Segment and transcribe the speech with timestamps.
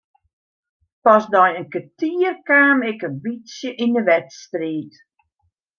[1.05, 4.93] Pas nei in kertier kaam ik in bytsje yn de wedstriid.